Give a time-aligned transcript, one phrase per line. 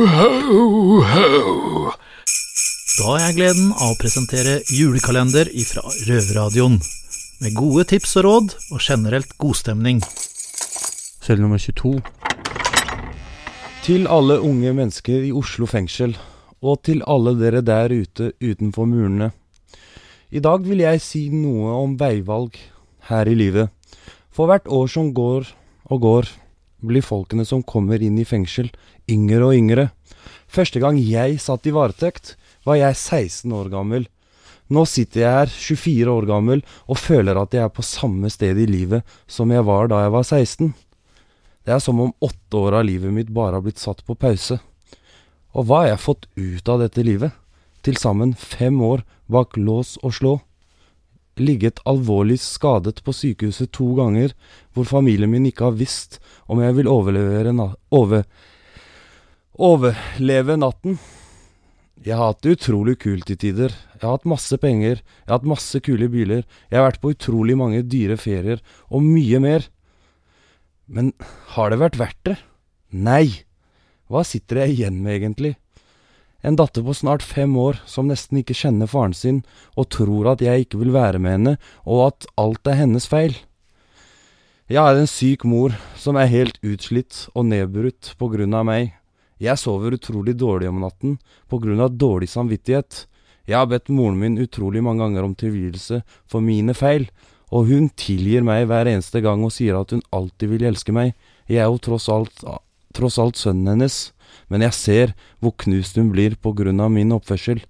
[0.00, 1.90] Ho, ho.
[2.96, 6.78] Da har jeg gleden av å presentere julekalender ifra Røverradioen.
[7.44, 10.00] Med gode tips og råd, og generelt godstemning.
[11.20, 12.00] Celle nummer 22.
[13.84, 16.16] Til alle unge mennesker i Oslo fengsel,
[16.64, 19.34] og til alle dere der ute utenfor murene.
[20.32, 22.56] I dag vil jeg si noe om veivalg
[23.12, 23.68] her i livet.
[24.32, 25.52] For hvert år som går
[25.92, 26.36] og går,
[26.82, 28.70] blir folkene som kommer inn i fengsel,
[29.10, 29.88] yngre og yngre.
[30.50, 32.34] Første gang jeg satt i varetekt,
[32.66, 34.06] var jeg 16 år gammel.
[34.70, 38.58] Nå sitter jeg her, 24 år gammel, og føler at jeg er på samme sted
[38.58, 40.72] i livet som jeg var da jeg var 16.
[41.66, 44.60] Det er som om åtte år av livet mitt bare har blitt satt på pause.
[45.54, 47.34] Og hva har jeg fått ut av dette livet?
[47.82, 50.38] Til sammen fem år bak lås og slå.
[51.38, 54.34] Ligget alvorlig skadet på sykehuset to ganger,
[54.74, 56.18] hvor familien min ikke har visst
[56.50, 58.24] om jeg vil overleve, na over
[59.60, 60.98] overleve natten.
[62.00, 63.74] Jeg har hatt det utrolig kult i tider.
[63.98, 67.12] Jeg har hatt masse penger, jeg har hatt masse kule biler, jeg har vært på
[67.12, 69.66] utrolig mange dyre ferier, og mye mer.
[70.88, 71.12] Men
[71.54, 72.36] har det vært verdt det?
[72.90, 73.44] Nei.
[74.10, 75.52] Hva sitter jeg igjen med, egentlig?
[76.42, 79.42] En datter på snart fem år som nesten ikke kjenner faren sin,
[79.76, 83.36] og tror at jeg ikke vil være med henne, og at alt er hennes feil.
[84.70, 88.94] Jeg er en syk mor som er helt utslitt og nedbrutt på grunn av meg.
[89.40, 91.16] Jeg sover utrolig dårlig om natten
[91.50, 93.04] på grunn av dårlig samvittighet.
[93.48, 97.08] Jeg har bedt moren min utrolig mange ganger om tilgivelse for mine feil,
[97.50, 101.16] og hun tilgir meg hver eneste gang og sier at hun alltid vil elske meg.
[101.50, 102.44] Jeg er jo tross alt,
[102.94, 104.12] tross alt sønnen hennes,
[104.48, 107.62] men jeg ser hvor knust hun blir på grunn av min oppførsel.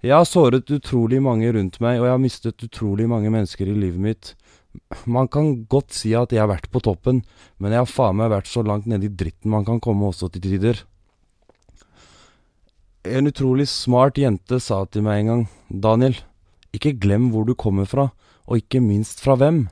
[0.00, 3.76] Jeg har såret utrolig mange rundt meg, og jeg har mistet utrolig mange mennesker i
[3.76, 4.30] livet mitt.
[5.04, 7.20] Man kan godt si at jeg har vært på toppen,
[7.58, 10.30] men jeg har faen meg vært så langt nede i dritten man kan komme også
[10.32, 10.80] til tider.
[13.04, 16.16] En utrolig smart jente sa til meg en gang, Daniel,
[16.76, 18.10] ikke glem hvor du kommer fra,
[18.48, 19.66] og ikke minst fra hvem.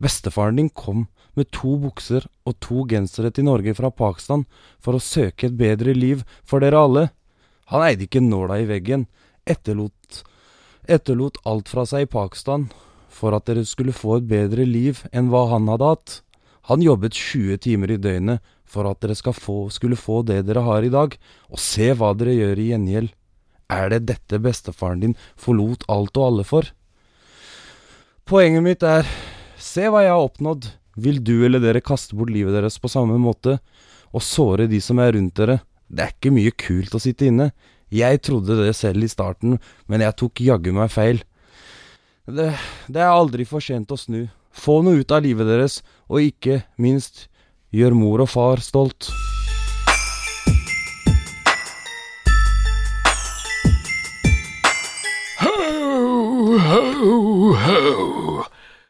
[0.00, 1.06] Bestefaren din kom
[1.36, 4.46] med to bukser og to gensere til Norge fra Pakistan
[4.80, 7.04] for å søke et bedre liv for dere alle.
[7.70, 9.06] Han eide ikke nåla i veggen,
[9.46, 10.22] etterlot,
[10.88, 12.70] etterlot alt fra seg i Pakistan
[13.10, 16.16] for at dere skulle få et bedre liv enn hva han hadde hatt.
[16.70, 20.86] Han jobbet 20 timer i døgnet for at dere få, skulle få det dere har
[20.86, 21.16] i dag,
[21.50, 23.10] og se hva dere gjør i gjengjeld.
[23.70, 26.70] Er det dette bestefaren din forlot alt og alle for?
[28.30, 29.06] Poenget mitt er,
[29.60, 30.70] se hva jeg har oppnådd.
[31.00, 33.58] Vil du eller dere kaste bort livet deres på samme måte,
[34.10, 35.60] og såre de som er rundt dere?
[35.90, 37.50] Det er ikke mye kult å sitte inne.
[37.90, 39.58] Jeg trodde det selv i starten,
[39.90, 41.22] men jeg tok jaggu meg feil.
[42.30, 42.52] Det,
[42.86, 44.28] det er aldri for sent å snu.
[44.50, 47.28] Få noe ut av livet deres, og ikke minst
[47.74, 49.10] gjør mor og far stolt.
[55.40, 58.49] Ho, ho, ho.